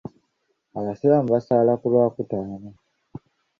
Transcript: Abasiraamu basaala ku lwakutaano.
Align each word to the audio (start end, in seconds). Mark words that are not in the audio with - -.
Abasiraamu 0.79 1.27
basaala 1.35 1.73
ku 1.81 1.85
lwakutaano. 1.91 2.69